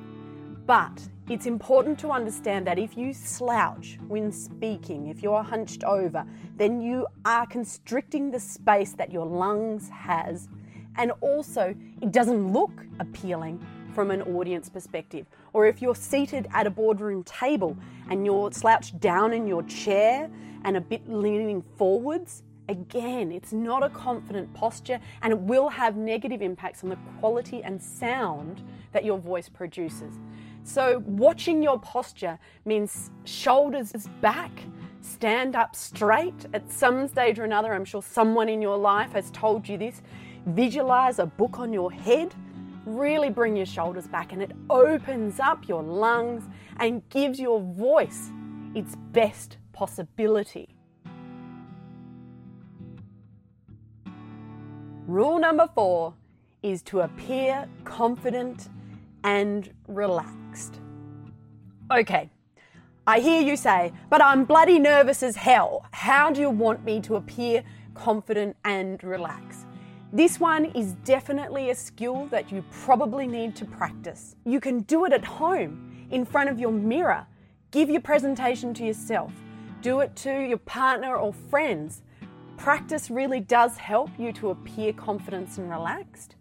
But 0.65 1.07
it's 1.31 1.47
important 1.47 1.97
to 1.97 2.11
understand 2.11 2.67
that 2.67 2.77
if 2.77 2.97
you 2.97 3.15
slouch 3.15 4.01
when 4.09 4.33
speaking, 4.33 5.07
if 5.07 5.23
you're 5.23 5.45
hunched 5.45 5.85
over, 5.85 6.27
then 6.57 6.81
you 6.81 7.07
are 7.25 7.47
constricting 7.47 8.33
the 8.33 8.41
space 8.41 8.95
that 8.95 9.13
your 9.13 9.25
lungs 9.25 9.89
has 9.91 10.49
and 10.97 11.13
also 11.21 11.73
it 12.03 12.11
doesn't 12.11 12.53
look 12.53 12.73
appealing 12.99 13.65
from 13.95 14.11
an 14.11 14.23
audience 14.23 14.69
perspective. 14.69 15.25
Or 15.53 15.67
if 15.67 15.81
you're 15.81 15.95
seated 15.95 16.49
at 16.53 16.67
a 16.67 16.71
boardroom 16.71 17.23
table 17.23 17.77
and 18.11 18.27
you're 18.27 18.51
slouched 18.51 18.99
down 18.99 19.33
in 19.33 19.47
your 19.47 19.63
chair 19.63 20.29
and 20.65 20.77
a 20.77 20.81
bit 20.81 21.09
leaning 21.09 21.63
forwards, 21.77 22.43
again, 22.69 23.31
it's 23.31 23.53
not 23.53 23.85
a 23.85 23.89
confident 23.91 24.53
posture 24.53 24.99
and 25.23 25.33
it 25.33 25.39
will 25.39 25.69
have 25.69 25.97
negative 25.97 26.43
impacts 26.43 26.83
on 26.83 26.91
the 26.91 26.99
quality 27.21 27.63
and 27.63 27.81
sound 27.81 28.65
that 28.91 29.05
your 29.05 29.19
voice 29.19 29.49
produces. 29.49 30.19
So, 30.63 31.03
watching 31.07 31.63
your 31.63 31.79
posture 31.81 32.39
means 32.65 33.11
shoulders 33.25 33.93
back, 34.21 34.53
stand 35.01 35.57
up 35.57 35.75
straight. 35.75 36.47
At 36.53 36.71
some 36.71 37.09
stage 37.09 37.39
or 37.39 37.45
another, 37.45 37.73
I'm 37.73 37.85
sure 37.85 38.03
someone 38.03 38.49
in 38.49 38.63
your 38.63 38.77
life 38.77 39.13
has 39.13 39.31
told 39.31 39.69
you 39.69 39.79
this. 39.79 40.03
Visualize 40.47 41.19
a 41.19 41.27
book 41.27 41.59
on 41.59 41.73
your 41.73 41.91
head. 41.91 42.35
Really 42.87 43.31
bring 43.31 43.57
your 43.57 43.67
shoulders 43.67 44.07
back, 44.07 44.33
and 44.33 44.43
it 44.43 44.53
opens 44.71 45.41
up 45.41 45.69
your 45.69 45.83
lungs 45.83 46.45
and 46.79 47.07
gives 47.11 47.39
your 47.39 47.61
voice 47.61 48.31
its 48.75 48.97
best 49.13 49.59
possibility. 49.73 50.77
Rule 55.07 55.39
number 55.41 55.69
four 55.75 56.15
is 56.63 56.83
to 56.83 57.01
appear 57.01 57.69
confident 57.85 58.69
and 59.25 59.71
relaxed. 59.89 60.81
Okay, 61.91 62.31
I 63.07 63.21
hear 63.21 63.43
you 63.43 63.57
say, 63.57 63.93
but 64.09 64.23
I'm 64.23 64.45
bloody 64.45 64.79
nervous 64.79 65.23
as 65.23 65.37
hell. 65.37 65.85
How 65.93 66.31
do 66.31 66.41
you 66.41 66.51
want 66.51 66.85
me 66.85 67.01
to 67.03 67.17
appear 67.17 67.65
confident 67.95 68.57
and 68.65 69.03
relaxed? 69.03 69.67
This 70.13 70.41
one 70.41 70.67
is 70.67 70.95
definitely 71.05 71.71
a 71.71 71.75
skill 71.75 72.27
that 72.27 72.51
you 72.51 72.65
probably 72.71 73.27
need 73.27 73.55
to 73.57 73.65
practice. 73.65 74.35
You 74.45 74.61
can 74.61 74.81
do 74.81 75.05
it 75.05 75.13
at 75.13 75.25
home, 75.25 75.91
in 76.11 76.25
front 76.25 76.51
of 76.51 76.59
your 76.59 76.73
mirror. 76.73 77.27
Give 77.71 77.89
your 77.89 78.01
presentation 78.01 78.75
to 78.75 78.85
yourself. 78.85 79.33
Do 79.81 80.01
it 80.01 80.15
to 80.17 80.41
your 80.41 80.59
partner 80.59 81.17
or 81.17 81.33
friends. 81.33 82.03
Practice 82.57 83.11
really 83.11 83.41
does 83.41 83.79
help 83.79 84.11
you 84.19 84.33
to 84.35 84.51
appear 84.51 84.93
confident 84.93 85.57
and 85.57 85.71
relaxed. 85.71 86.37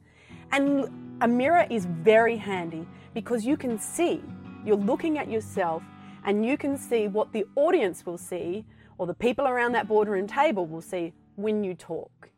And 0.52 0.90
a 1.22 1.28
mirror 1.28 1.66
is 1.70 1.86
very 1.86 2.38
handy 2.38 2.88
because 3.14 3.46
you 3.46 3.58
can 3.58 3.78
see, 3.78 4.22
you're 4.66 4.78
looking 4.78 5.18
at 5.18 5.30
yourself 5.30 5.84
and 6.26 6.46
you 6.46 6.58
can 6.58 6.78
see 6.78 7.08
what 7.08 7.34
the 7.34 7.46
audience 7.56 8.06
will 8.06 8.18
see 8.18 8.66
or 8.98 9.06
the 9.06 9.14
people 9.14 9.46
around 9.46 9.74
that 9.74 9.88
boardroom 9.88 10.28
table 10.28 10.66
will 10.66 10.82
see 10.82 11.14
when 11.36 11.64
you 11.64 11.74
talk. 11.74 12.30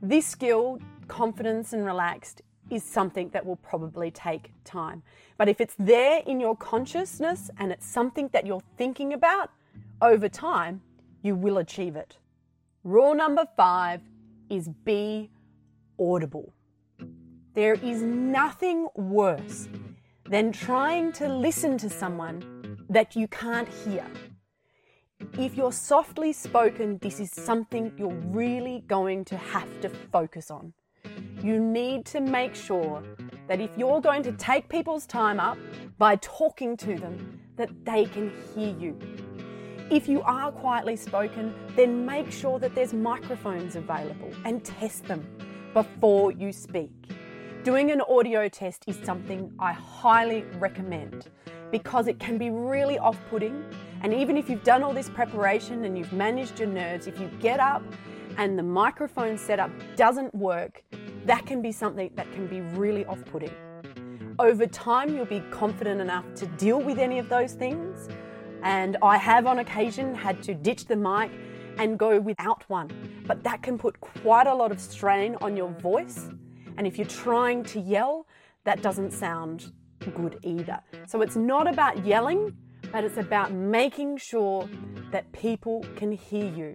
This 0.00 0.26
skill, 0.26 0.80
confidence 1.06 1.72
and 1.72 1.84
relaxed, 1.84 2.42
is 2.70 2.82
something 2.82 3.28
that 3.30 3.44
will 3.44 3.56
probably 3.56 4.10
take 4.10 4.50
time. 4.64 5.02
But 5.36 5.48
if 5.48 5.60
it's 5.60 5.74
there 5.78 6.22
in 6.26 6.40
your 6.40 6.56
consciousness 6.56 7.50
and 7.58 7.70
it's 7.70 7.86
something 7.86 8.30
that 8.32 8.46
you're 8.46 8.62
thinking 8.76 9.12
about 9.12 9.50
over 10.00 10.28
time, 10.28 10.80
you 11.22 11.36
will 11.36 11.58
achieve 11.58 11.94
it. 11.94 12.16
Rule 12.82 13.14
number 13.14 13.46
five 13.56 14.00
is 14.50 14.68
be 14.68 15.30
audible. 16.00 16.52
There 17.54 17.74
is 17.74 18.00
nothing 18.00 18.88
worse 18.94 19.68
than 20.24 20.52
trying 20.52 21.12
to 21.12 21.28
listen 21.28 21.76
to 21.78 21.90
someone 21.90 22.78
that 22.88 23.14
you 23.14 23.28
can't 23.28 23.68
hear. 23.68 24.06
If 25.38 25.54
you're 25.54 25.72
softly 25.72 26.32
spoken, 26.32 26.96
this 27.02 27.20
is 27.20 27.30
something 27.30 27.92
you're 27.98 28.22
really 28.32 28.84
going 28.86 29.26
to 29.26 29.36
have 29.36 29.82
to 29.82 29.90
focus 29.90 30.50
on. 30.50 30.72
You 31.42 31.60
need 31.60 32.06
to 32.06 32.20
make 32.20 32.54
sure 32.54 33.02
that 33.48 33.60
if 33.60 33.70
you're 33.76 34.00
going 34.00 34.22
to 34.22 34.32
take 34.32 34.70
people's 34.70 35.04
time 35.04 35.38
up 35.38 35.58
by 35.98 36.16
talking 36.16 36.74
to 36.78 36.96
them, 36.96 37.38
that 37.56 37.84
they 37.84 38.06
can 38.06 38.32
hear 38.54 38.74
you. 38.78 38.98
If 39.90 40.08
you 40.08 40.22
are 40.22 40.50
quietly 40.50 40.96
spoken, 40.96 41.54
then 41.76 42.06
make 42.06 42.32
sure 42.32 42.58
that 42.60 42.74
there's 42.74 42.94
microphones 42.94 43.76
available 43.76 44.32
and 44.46 44.64
test 44.64 45.04
them 45.04 45.26
before 45.74 46.32
you 46.32 46.50
speak. 46.50 46.90
Doing 47.64 47.92
an 47.92 48.00
audio 48.00 48.48
test 48.48 48.82
is 48.88 48.98
something 49.04 49.52
I 49.56 49.72
highly 49.72 50.42
recommend 50.58 51.28
because 51.70 52.08
it 52.08 52.18
can 52.18 52.36
be 52.36 52.50
really 52.50 52.98
off 52.98 53.16
putting. 53.30 53.64
And 54.00 54.12
even 54.12 54.36
if 54.36 54.50
you've 54.50 54.64
done 54.64 54.82
all 54.82 54.92
this 54.92 55.08
preparation 55.08 55.84
and 55.84 55.96
you've 55.96 56.12
managed 56.12 56.58
your 56.58 56.68
nerves, 56.68 57.06
if 57.06 57.20
you 57.20 57.30
get 57.38 57.60
up 57.60 57.84
and 58.36 58.58
the 58.58 58.64
microphone 58.64 59.38
setup 59.38 59.70
doesn't 59.94 60.34
work, 60.34 60.82
that 61.24 61.46
can 61.46 61.62
be 61.62 61.70
something 61.70 62.10
that 62.16 62.32
can 62.32 62.48
be 62.48 62.62
really 62.62 63.06
off 63.06 63.24
putting. 63.26 63.54
Over 64.40 64.66
time, 64.66 65.14
you'll 65.14 65.24
be 65.26 65.44
confident 65.52 66.00
enough 66.00 66.24
to 66.34 66.46
deal 66.46 66.82
with 66.82 66.98
any 66.98 67.20
of 67.20 67.28
those 67.28 67.52
things. 67.52 68.08
And 68.64 68.96
I 69.02 69.18
have 69.18 69.46
on 69.46 69.60
occasion 69.60 70.16
had 70.16 70.42
to 70.42 70.54
ditch 70.54 70.86
the 70.86 70.96
mic 70.96 71.30
and 71.78 71.96
go 71.96 72.18
without 72.18 72.68
one. 72.68 72.90
But 73.24 73.44
that 73.44 73.62
can 73.62 73.78
put 73.78 74.00
quite 74.00 74.48
a 74.48 74.54
lot 74.54 74.72
of 74.72 74.80
strain 74.80 75.36
on 75.40 75.56
your 75.56 75.70
voice 75.70 76.28
and 76.76 76.86
if 76.86 76.98
you're 76.98 77.06
trying 77.06 77.64
to 77.64 77.80
yell, 77.80 78.26
that 78.64 78.82
doesn't 78.82 79.12
sound 79.12 79.72
good 80.14 80.38
either. 80.42 80.80
So 81.06 81.22
it's 81.22 81.36
not 81.36 81.68
about 81.68 82.04
yelling, 82.04 82.56
but 82.90 83.04
it's 83.04 83.16
about 83.16 83.52
making 83.52 84.18
sure 84.18 84.68
that 85.10 85.30
people 85.32 85.84
can 85.96 86.12
hear 86.12 86.50
you. 86.50 86.74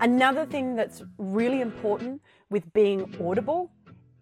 Another 0.00 0.46
thing 0.46 0.76
that's 0.76 1.02
really 1.18 1.60
important 1.60 2.22
with 2.48 2.72
being 2.72 3.14
audible 3.20 3.70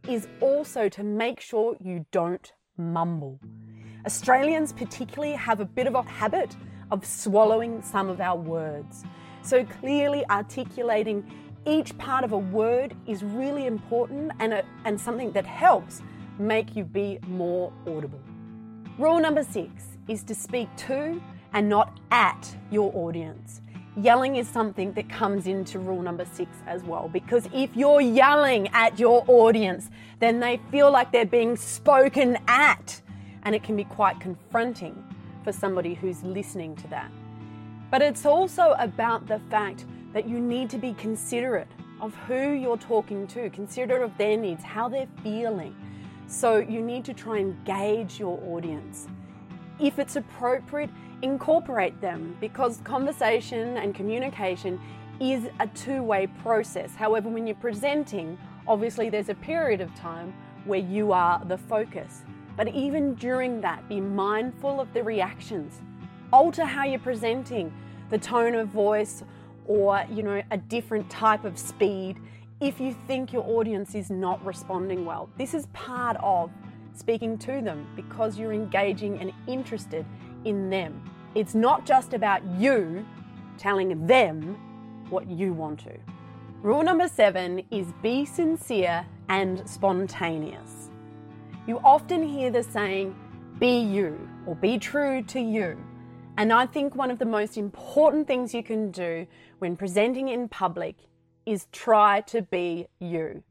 is 0.09 0.29
also 0.41 0.89
to 0.89 1.03
make 1.03 1.41
sure 1.41 1.77
you 1.81 2.07
don't 2.11 2.53
mumble. 2.77 3.39
Australians, 4.07 4.73
particularly, 4.73 5.35
have 5.35 5.61
a 5.61 5.65
bit 5.65 5.87
of 5.87 5.95
a 5.95 6.03
habit 6.03 6.57
of 6.91 7.05
swallowing 7.05 7.83
some 7.83 8.09
of 8.09 8.21
our 8.21 8.37
words. 8.37 9.05
So, 9.43 9.65
clearly 9.65 10.25
articulating 10.31 11.25
each 11.69 11.97
part 11.99 12.25
of 12.25 12.33
a 12.33 12.39
word 12.39 12.95
is 13.07 13.23
really 13.23 13.67
important 13.67 14.33
and, 14.41 14.55
a, 14.55 14.65
and 14.85 14.99
something 14.99 15.33
that 15.33 15.47
helps 15.47 16.03
make 16.39 16.75
you 16.75 16.85
be 16.85 17.19
more 17.27 17.73
audible. 17.87 18.21
Rule 18.99 19.21
number 19.21 19.45
six 19.45 19.71
is 20.09 20.23
to 20.25 20.35
speak 20.35 20.69
to 20.77 21.21
and 21.53 21.69
not 21.69 22.01
at 22.11 22.57
your 22.71 22.91
audience. 22.97 23.61
Yelling 23.97 24.37
is 24.37 24.49
something 24.49 24.93
that 24.93 25.09
comes 25.09 25.47
into 25.47 25.79
rule 25.79 26.01
number 26.01 26.25
six 26.25 26.51
as 26.67 26.85
well, 26.85 27.09
because 27.13 27.49
if 27.53 27.77
you're 27.77 28.01
yelling 28.01 28.69
at 28.69 28.99
your 28.99 29.25
audience, 29.27 29.91
then 30.21 30.41
they 30.41 30.61
feel 30.71 30.91
like 30.91 31.11
they're 31.11 31.27
being 31.27 31.57
spoken 31.57 32.39
at, 32.47 33.01
and 33.43 33.55
it 33.55 33.63
can 33.63 33.77
be 33.77 33.85
quite 33.85 34.21
confronting 34.21 35.05
for 35.43 35.53
somebody 35.53 35.95
who's 35.95 36.23
listening 36.23 36.77
to 36.77 36.87
that. 36.89 37.11
But 37.91 38.03
it's 38.03 38.25
also 38.25 38.77
about 38.79 39.27
the 39.27 39.41
fact 39.51 39.85
that 40.13 40.29
you 40.29 40.39
need 40.41 40.71
to 40.71 40.79
be 40.79 40.95
considerate 40.95 41.69
of 42.01 42.15
who 42.27 42.53
you're 42.53 42.77
talking 42.77 43.27
to, 43.29 43.51
considerate 43.51 44.03
of 44.03 44.17
their 44.19 44.37
needs, 44.37 44.63
how 44.63 44.89
they're 44.89 45.09
feeling. 45.23 45.75
So 46.27 46.59
you 46.59 46.83
need 46.83 47.05
to 47.07 47.15
try 47.15 47.39
and 47.39 47.65
gauge 47.65 48.19
your 48.19 48.39
audience. 48.49 49.09
If 49.81 49.99
it's 49.99 50.17
appropriate, 50.17 50.91
incorporate 51.23 52.01
them 52.01 52.37
because 52.41 52.81
conversation 52.85 53.77
and 53.79 53.95
communication 53.95 54.81
is 55.21 55.49
a 55.61 55.67
two 55.69 56.03
way 56.03 56.29
process. 56.43 56.95
However, 56.95 57.29
when 57.29 57.47
you're 57.47 57.57
presenting, 57.57 58.39
obviously 58.67 59.11
there's 59.11 59.29
a 59.29 59.35
period 59.35 59.81
of 59.81 59.95
time 59.95 60.33
where 60.65 60.79
you 60.79 61.13
are 61.13 61.43
the 61.45 61.59
focus. 61.59 62.23
But 62.57 62.69
even 62.69 63.15
during 63.15 63.61
that, 63.63 63.89
be 63.89 64.01
mindful 64.01 64.81
of 64.81 64.93
the 64.93 65.03
reactions. 65.03 65.81
Alter 66.33 66.65
how 66.65 66.85
you're 66.85 66.99
presenting, 66.99 67.73
the 68.11 68.19
tone 68.19 68.55
of 68.55 68.69
voice, 68.69 69.23
or 69.69 70.05
you 70.11 70.25
know 70.25 70.43
a 70.51 70.57
different 70.57 71.09
type 71.09 71.45
of 71.45 71.57
speed 71.57 72.19
if 72.61 72.81
you 72.81 72.97
think 73.07 73.33
your 73.33 73.45
audience 73.45 73.95
is 73.95 74.11
not 74.11 74.45
responding 74.45 75.05
well. 75.05 75.29
This 75.39 75.55
is 75.55 75.67
part 75.67 76.17
of 76.21 76.51
speaking 76.93 77.39
to 77.39 77.61
them 77.61 77.87
because 77.95 78.37
you're 78.37 78.53
engaging 78.53 79.21
and 79.21 79.33
interested 79.47 80.05
in 80.45 80.69
them. 80.69 81.01
It's 81.37 81.55
not 81.55 81.87
just 81.87 82.15
about 82.15 82.45
you 82.59 83.07
telling 83.59 84.07
them 84.07 84.59
what 85.09 85.31
you 85.31 85.53
want 85.53 85.79
to. 85.81 85.97
Rule 86.63 86.83
number 86.83 87.07
seven 87.07 87.63
is 87.71 87.87
be 88.03 88.25
sincere 88.25 89.07
and 89.29 89.69
spontaneous. 89.69 90.91
You 91.69 91.79
often 91.85 92.27
hear 92.27 92.51
the 92.51 92.63
saying, 92.63 93.15
be 93.61 93.79
you 93.79 94.29
or 94.47 94.57
be 94.57 94.79
true 94.79 95.23
to 95.25 95.41
you. 95.41 95.77
And 96.39 96.53
I 96.53 96.67
think 96.67 96.95
one 96.95 97.11
of 97.11 97.19
the 97.19 97.25
most 97.25 97.57
important 97.57 98.29
things 98.29 98.55
you 98.55 98.63
can 98.63 98.93
do 98.93 99.27
when 99.59 99.77
presenting 99.77 100.29
in 100.29 100.49
public 100.49 100.95
is 101.45 101.67
try 101.73 102.21
to 102.29 102.43
be 102.43 102.87
you. 103.01 103.43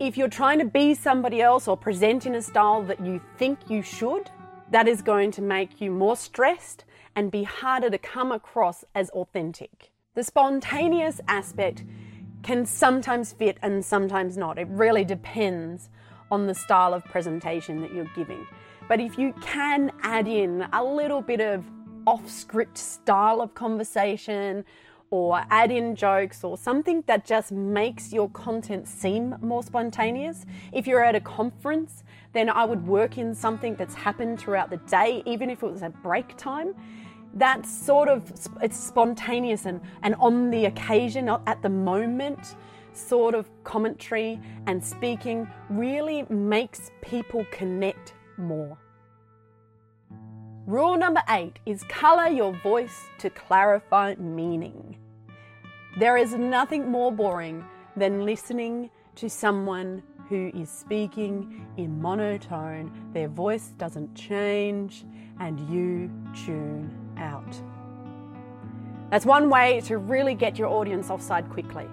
If 0.00 0.16
you're 0.16 0.28
trying 0.28 0.58
to 0.60 0.64
be 0.64 0.94
somebody 0.94 1.42
else 1.42 1.68
or 1.68 1.76
present 1.76 2.24
in 2.24 2.34
a 2.34 2.40
style 2.40 2.82
that 2.84 3.04
you 3.04 3.20
think 3.36 3.58
you 3.68 3.82
should, 3.82 4.30
that 4.70 4.88
is 4.88 5.02
going 5.02 5.32
to 5.32 5.42
make 5.42 5.82
you 5.82 5.90
more 5.90 6.16
stressed 6.16 6.86
and 7.14 7.30
be 7.30 7.42
harder 7.42 7.90
to 7.90 7.98
come 7.98 8.32
across 8.32 8.86
as 8.94 9.10
authentic. 9.10 9.90
The 10.14 10.24
spontaneous 10.24 11.20
aspect 11.28 11.84
can 12.42 12.64
sometimes 12.64 13.32
fit 13.32 13.58
and 13.60 13.84
sometimes 13.84 14.38
not. 14.38 14.58
It 14.58 14.68
really 14.68 15.04
depends 15.04 15.90
on 16.30 16.46
the 16.46 16.54
style 16.54 16.94
of 16.94 17.04
presentation 17.04 17.82
that 17.82 17.92
you're 17.92 18.10
giving. 18.16 18.46
But 18.88 18.98
if 18.98 19.18
you 19.18 19.34
can 19.42 19.92
add 20.02 20.26
in 20.26 20.66
a 20.72 20.82
little 20.82 21.20
bit 21.20 21.40
of 21.40 21.64
off 22.08 22.26
script 22.30 22.78
style 22.78 23.42
of 23.42 23.54
conversation 23.54 24.64
or 25.10 25.44
add 25.50 25.70
in 25.70 25.94
jokes 25.94 26.42
or 26.42 26.56
something 26.56 27.04
that 27.06 27.26
just 27.26 27.52
makes 27.52 28.14
your 28.14 28.30
content 28.30 28.88
seem 28.88 29.34
more 29.42 29.62
spontaneous. 29.62 30.46
If 30.72 30.86
you're 30.86 31.04
at 31.04 31.14
a 31.14 31.20
conference, 31.20 32.04
then 32.32 32.48
I 32.48 32.64
would 32.64 32.86
work 32.86 33.18
in 33.18 33.34
something 33.34 33.74
that's 33.74 33.94
happened 33.94 34.40
throughout 34.40 34.70
the 34.70 34.78
day, 34.98 35.22
even 35.26 35.50
if 35.50 35.62
it 35.62 35.70
was 35.70 35.82
at 35.82 36.02
break 36.02 36.34
time. 36.38 36.74
That 37.34 37.66
sort 37.66 38.08
of 38.08 38.32
it's 38.62 38.78
spontaneous 38.78 39.66
and, 39.66 39.78
and 40.02 40.14
on 40.14 40.48
the 40.48 40.64
occasion, 40.64 41.26
not 41.26 41.42
at 41.46 41.60
the 41.60 41.68
moment, 41.68 42.56
sort 42.94 43.34
of 43.34 43.50
commentary 43.64 44.40
and 44.66 44.82
speaking 44.82 45.46
really 45.68 46.24
makes 46.30 46.90
people 47.02 47.44
connect 47.50 48.14
more. 48.38 48.78
Rule 50.68 50.98
number 50.98 51.22
eight 51.30 51.60
is 51.64 51.82
colour 51.84 52.26
your 52.26 52.52
voice 52.52 53.06
to 53.20 53.30
clarify 53.30 54.14
meaning. 54.16 54.98
There 55.98 56.18
is 56.18 56.34
nothing 56.34 56.90
more 56.90 57.10
boring 57.10 57.64
than 57.96 58.26
listening 58.26 58.90
to 59.14 59.30
someone 59.30 60.02
who 60.28 60.50
is 60.54 60.68
speaking 60.68 61.66
in 61.78 62.02
monotone, 62.02 62.92
their 63.14 63.28
voice 63.28 63.68
doesn't 63.78 64.14
change, 64.14 65.06
and 65.40 65.58
you 65.70 66.10
tune 66.44 66.94
out. 67.16 67.62
That's 69.10 69.24
one 69.24 69.48
way 69.48 69.80
to 69.86 69.96
really 69.96 70.34
get 70.34 70.58
your 70.58 70.68
audience 70.68 71.08
offside 71.08 71.48
quickly. 71.48 71.86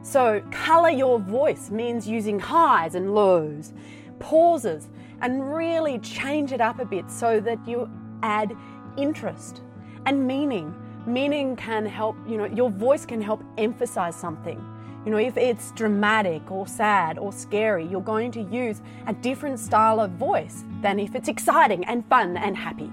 So, 0.00 0.42
colour 0.50 0.88
your 0.88 1.18
voice 1.18 1.70
means 1.70 2.08
using 2.08 2.38
highs 2.38 2.94
and 2.94 3.14
lows, 3.14 3.74
pauses, 4.20 4.88
and 5.20 5.54
really 5.54 5.98
change 5.98 6.52
it 6.52 6.62
up 6.62 6.80
a 6.80 6.86
bit 6.86 7.10
so 7.10 7.38
that 7.38 7.58
you 7.68 7.90
add 8.22 8.56
interest 8.96 9.62
and 10.06 10.26
meaning. 10.26 10.74
Meaning 11.06 11.56
can 11.56 11.84
help, 11.84 12.16
you 12.28 12.36
know, 12.36 12.44
your 12.44 12.70
voice 12.70 13.04
can 13.04 13.20
help 13.20 13.42
emphasize 13.58 14.14
something. 14.14 14.64
You 15.04 15.10
know, 15.10 15.16
if 15.18 15.36
it's 15.36 15.72
dramatic 15.72 16.48
or 16.50 16.66
sad 16.66 17.18
or 17.18 17.32
scary, 17.32 17.84
you're 17.84 18.00
going 18.00 18.30
to 18.32 18.42
use 18.42 18.80
a 19.08 19.12
different 19.12 19.58
style 19.58 19.98
of 19.98 20.12
voice 20.12 20.64
than 20.80 21.00
if 21.00 21.16
it's 21.16 21.28
exciting 21.28 21.84
and 21.86 22.06
fun 22.06 22.36
and 22.36 22.56
happy. 22.56 22.92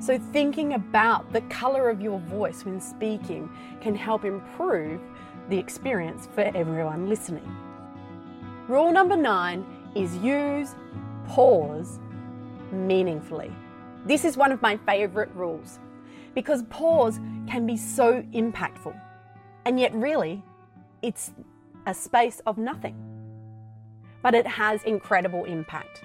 So, 0.00 0.18
thinking 0.32 0.74
about 0.74 1.32
the 1.32 1.40
color 1.42 1.88
of 1.88 2.02
your 2.02 2.18
voice 2.20 2.64
when 2.64 2.80
speaking 2.80 3.50
can 3.80 3.94
help 3.94 4.24
improve 4.24 5.00
the 5.48 5.58
experience 5.58 6.28
for 6.34 6.42
everyone 6.54 7.08
listening. 7.08 7.56
Rule 8.68 8.92
number 8.92 9.16
nine 9.16 9.64
is 9.94 10.16
use 10.18 10.74
pause 11.26 11.98
meaningfully. 12.70 13.50
This 14.06 14.24
is 14.24 14.36
one 14.36 14.52
of 14.52 14.62
my 14.62 14.76
favourite 14.78 15.34
rules 15.36 15.78
because 16.34 16.62
pause 16.64 17.18
can 17.48 17.66
be 17.66 17.76
so 17.76 18.22
impactful, 18.32 18.98
and 19.64 19.78
yet, 19.78 19.94
really, 19.94 20.42
it's 21.02 21.32
a 21.86 21.94
space 21.94 22.40
of 22.46 22.56
nothing. 22.58 22.96
But 24.22 24.34
it 24.34 24.46
has 24.46 24.82
incredible 24.84 25.44
impact. 25.44 26.02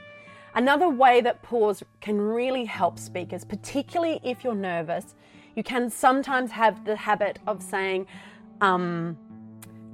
Another 0.56 0.90
way 0.90 1.20
that 1.22 1.42
pause 1.44 1.84
can 2.00 2.20
really 2.20 2.66
help 2.66 2.98
speakers, 2.98 3.44
particularly 3.44 4.20
if 4.24 4.44
you're 4.44 4.56
nervous, 4.56 5.16
you 5.56 5.64
can 5.64 5.90
sometimes 5.90 6.52
have 6.52 6.86
the 6.86 6.96
habit 6.96 7.40
of 7.46 7.62
saying, 7.62 8.08
um, 8.62 9.18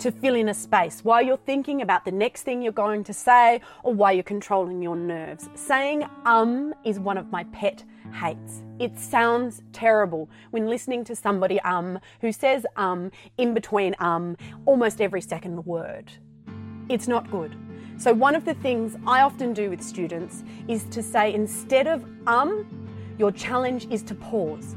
to 0.02 0.12
fill 0.12 0.34
in 0.34 0.50
a 0.50 0.54
space 0.54 1.02
while 1.04 1.22
you're 1.22 1.38
thinking 1.38 1.84
about 1.84 2.06
the 2.06 2.12
next 2.12 2.42
thing 2.42 2.60
you're 2.60 2.72
going 2.72 3.04
to 3.04 3.14
say 3.14 3.62
or 3.84 3.94
while 3.94 4.12
you're 4.12 4.24
controlling 4.24 4.82
your 4.82 4.96
nerves. 4.96 5.48
Saying 5.54 6.10
um 6.26 6.74
is 6.84 7.00
one 7.00 7.20
of 7.20 7.32
my 7.32 7.44
pet 7.46 7.84
hates. 8.12 8.64
It 8.80 8.98
sounds 8.98 9.62
terrible 9.74 10.28
when 10.50 10.68
listening 10.68 11.04
to 11.04 11.16
somebody 11.16 11.60
um 11.62 12.00
who 12.20 12.32
says 12.32 12.66
um 12.78 13.12
in 13.38 13.54
between 13.54 13.96
um 14.00 14.38
almost 14.66 15.02
every 15.02 15.22
second 15.22 15.64
word. 15.68 16.12
It's 16.90 17.08
not 17.08 17.30
good. 17.30 17.56
So, 18.00 18.12
one 18.12 18.34
of 18.34 18.44
the 18.46 18.56
things 18.56 18.98
I 19.06 19.22
often 19.22 19.54
do 19.54 19.70
with 19.70 19.84
students 19.84 20.44
is 20.68 20.86
to 20.86 21.04
say 21.04 21.32
instead 21.32 21.86
of 21.86 22.04
um, 22.26 22.66
your 23.20 23.32
challenge 23.32 23.88
is 23.92 24.02
to 24.04 24.16
pause. 24.16 24.76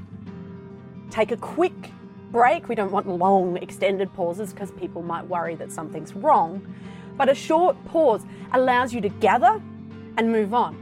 Take 1.10 1.32
a 1.32 1.38
quick 1.38 1.90
break. 2.34 2.68
We 2.68 2.74
don't 2.74 2.90
want 2.90 3.06
long, 3.08 3.56
extended 3.58 4.12
pauses 4.12 4.52
because 4.52 4.72
people 4.72 5.02
might 5.02 5.24
worry 5.28 5.54
that 5.54 5.70
something's 5.70 6.14
wrong. 6.14 6.66
But 7.16 7.28
a 7.28 7.34
short 7.34 7.76
pause 7.86 8.22
allows 8.52 8.92
you 8.92 9.00
to 9.02 9.08
gather 9.08 9.62
and 10.16 10.32
move 10.32 10.52
on. 10.52 10.74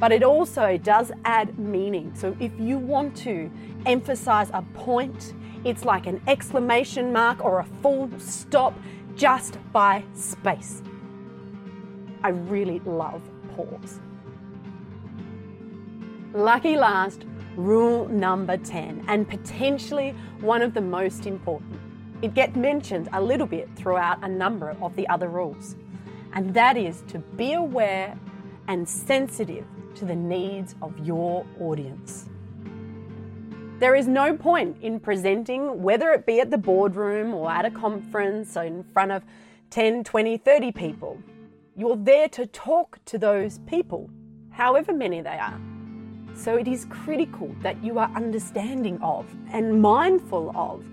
But 0.00 0.10
it 0.10 0.24
also 0.24 0.76
does 0.76 1.12
add 1.24 1.56
meaning. 1.60 2.12
So 2.16 2.36
if 2.40 2.50
you 2.58 2.76
want 2.76 3.16
to 3.18 3.48
emphasize 3.86 4.50
a 4.52 4.62
point, 4.74 5.32
it's 5.64 5.84
like 5.84 6.08
an 6.08 6.20
exclamation 6.26 7.12
mark 7.12 7.44
or 7.44 7.60
a 7.60 7.64
full 7.82 8.10
stop 8.18 8.74
just 9.14 9.58
by 9.72 10.02
space. 10.12 10.82
I 12.24 12.30
really 12.30 12.80
love 12.80 13.22
pause. 13.54 14.00
Lucky 16.34 16.76
last, 16.76 17.24
rule 17.56 18.08
number 18.08 18.56
10, 18.56 19.04
and 19.08 19.28
potentially 19.28 20.14
one 20.40 20.62
of 20.62 20.74
the 20.74 20.80
most 20.80 21.26
important. 21.26 21.80
It 22.22 22.34
gets 22.34 22.56
mentioned 22.56 23.08
a 23.12 23.20
little 23.20 23.46
bit 23.46 23.68
throughout 23.76 24.22
a 24.22 24.28
number 24.28 24.76
of 24.80 24.94
the 24.96 25.08
other 25.08 25.28
rules, 25.28 25.76
and 26.32 26.54
that 26.54 26.76
is 26.76 27.02
to 27.08 27.18
be 27.18 27.54
aware 27.54 28.18
and 28.68 28.88
sensitive 28.88 29.64
to 29.96 30.04
the 30.04 30.14
needs 30.14 30.74
of 30.82 30.98
your 31.06 31.44
audience. 31.60 32.28
There 33.78 33.94
is 33.94 34.08
no 34.08 34.34
point 34.34 34.78
in 34.80 34.98
presenting, 35.00 35.82
whether 35.82 36.10
it 36.12 36.24
be 36.24 36.40
at 36.40 36.50
the 36.50 36.58
boardroom 36.58 37.34
or 37.34 37.50
at 37.50 37.66
a 37.66 37.70
conference 37.70 38.56
or 38.56 38.64
in 38.64 38.84
front 38.84 39.12
of 39.12 39.22
10, 39.70 40.04
20, 40.04 40.38
30 40.38 40.72
people. 40.72 41.18
You're 41.76 41.96
there 41.96 42.28
to 42.30 42.46
talk 42.46 42.98
to 43.04 43.18
those 43.18 43.58
people, 43.66 44.08
however 44.50 44.94
many 44.94 45.20
they 45.20 45.38
are. 45.38 45.60
So 46.36 46.56
it 46.56 46.68
is 46.68 46.84
critical 46.90 47.54
that 47.62 47.82
you 47.82 47.98
are 47.98 48.10
understanding 48.14 49.00
of 49.00 49.26
and 49.52 49.80
mindful 49.80 50.52
of 50.54 50.84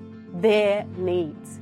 their 0.41 0.85
needs. 0.97 1.59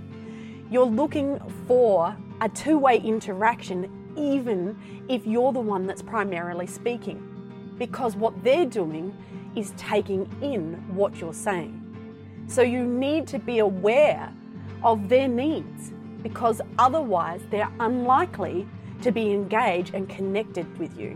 You're 0.69 0.85
looking 0.85 1.39
for 1.67 2.15
a 2.39 2.47
two 2.47 2.77
way 2.77 2.99
interaction, 2.99 3.89
even 4.15 4.77
if 5.09 5.25
you're 5.25 5.51
the 5.51 5.59
one 5.59 5.87
that's 5.87 6.01
primarily 6.01 6.67
speaking, 6.67 7.75
because 7.77 8.15
what 8.15 8.43
they're 8.43 8.65
doing 8.65 9.15
is 9.55 9.73
taking 9.77 10.29
in 10.41 10.75
what 10.95 11.17
you're 11.17 11.33
saying. 11.33 11.77
So 12.47 12.61
you 12.61 12.85
need 12.85 13.27
to 13.27 13.39
be 13.39 13.59
aware 13.59 14.31
of 14.83 15.09
their 15.09 15.27
needs 15.27 15.91
because 16.21 16.61
otherwise 16.77 17.41
they're 17.49 17.71
unlikely 17.79 18.67
to 19.01 19.11
be 19.11 19.31
engaged 19.31 19.95
and 19.95 20.07
connected 20.07 20.77
with 20.77 20.97
you. 20.97 21.15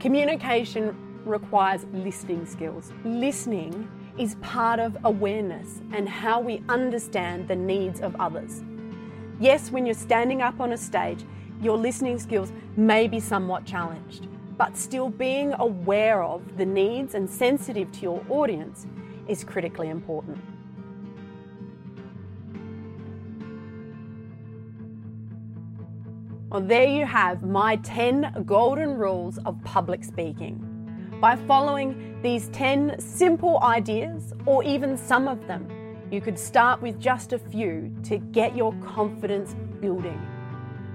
Communication 0.00 0.96
requires 1.24 1.84
listening 1.92 2.46
skills. 2.46 2.92
Listening 3.04 3.88
is 4.18 4.34
part 4.36 4.80
of 4.80 4.96
awareness 5.04 5.80
and 5.92 6.08
how 6.08 6.40
we 6.40 6.62
understand 6.68 7.48
the 7.48 7.56
needs 7.56 8.00
of 8.00 8.14
others. 8.20 8.62
Yes, 9.38 9.70
when 9.70 9.86
you're 9.86 9.94
standing 9.94 10.42
up 10.42 10.60
on 10.60 10.72
a 10.72 10.76
stage, 10.76 11.24
your 11.62 11.78
listening 11.78 12.18
skills 12.18 12.52
may 12.76 13.08
be 13.08 13.20
somewhat 13.20 13.64
challenged, 13.64 14.28
but 14.58 14.76
still 14.76 15.08
being 15.08 15.54
aware 15.58 16.22
of 16.22 16.56
the 16.58 16.66
needs 16.66 17.14
and 17.14 17.28
sensitive 17.28 17.90
to 17.92 18.00
your 18.02 18.24
audience 18.28 18.86
is 19.28 19.44
critically 19.44 19.88
important. 19.88 20.38
Well, 26.50 26.60
there 26.60 26.88
you 26.88 27.06
have 27.06 27.42
my 27.42 27.76
10 27.76 28.42
golden 28.44 28.96
rules 28.96 29.38
of 29.46 29.62
public 29.62 30.02
speaking 30.02 30.69
by 31.20 31.36
following 31.36 32.18
these 32.22 32.48
10 32.48 32.98
simple 32.98 33.62
ideas, 33.62 34.32
or 34.46 34.64
even 34.64 34.96
some 34.96 35.28
of 35.28 35.46
them. 35.46 35.68
You 36.10 36.20
could 36.20 36.38
start 36.38 36.80
with 36.80 36.98
just 36.98 37.32
a 37.32 37.38
few 37.38 37.94
to 38.04 38.18
get 38.18 38.56
your 38.56 38.72
confidence 38.82 39.54
building. 39.80 40.20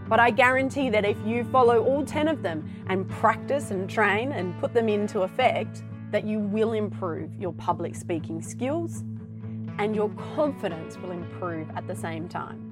But 0.07 0.19
I 0.19 0.31
guarantee 0.31 0.89
that 0.89 1.05
if 1.05 1.17
you 1.25 1.43
follow 1.45 1.83
all 1.83 2.03
10 2.03 2.27
of 2.27 2.41
them 2.41 2.69
and 2.87 3.09
practice 3.09 3.71
and 3.71 3.89
train 3.89 4.31
and 4.31 4.59
put 4.59 4.73
them 4.73 4.89
into 4.89 5.21
effect, 5.21 5.83
that 6.11 6.25
you 6.25 6.39
will 6.39 6.73
improve 6.73 7.33
your 7.39 7.53
public 7.53 7.95
speaking 7.95 8.41
skills 8.41 9.03
and 9.79 9.95
your 9.95 10.09
confidence 10.35 10.97
will 10.97 11.11
improve 11.11 11.67
at 11.75 11.87
the 11.87 11.95
same 11.95 12.27
time. 12.27 12.64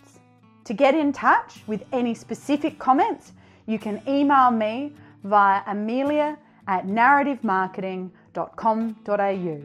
To 0.64 0.74
get 0.74 0.94
in 0.94 1.12
touch 1.12 1.62
with 1.66 1.84
any 1.92 2.14
specific 2.14 2.78
comments, 2.78 3.32
you 3.66 3.78
can 3.78 4.00
email 4.08 4.50
me 4.50 4.92
via 5.24 5.60
amelia 5.66 6.38
at 6.66 6.86
narrativemarketing.com.au. 6.86 9.60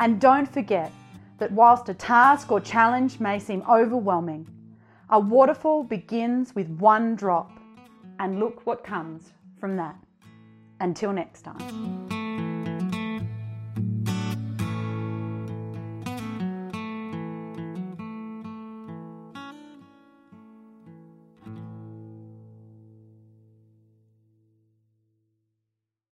And 0.00 0.20
don't 0.20 0.52
forget 0.52 0.92
that 1.38 1.52
whilst 1.52 1.88
a 1.88 1.94
task 1.94 2.52
or 2.52 2.60
challenge 2.60 3.20
may 3.20 3.38
seem 3.38 3.62
overwhelming, 3.68 4.46
a 5.10 5.18
waterfall 5.18 5.84
begins 5.84 6.54
with 6.54 6.68
one 6.68 7.16
drop, 7.16 7.50
and 8.18 8.40
look 8.40 8.66
what 8.66 8.84
comes 8.84 9.32
from 9.58 9.76
that. 9.76 9.96
Until 10.80 11.12
next 11.12 11.42
time. 11.42 12.07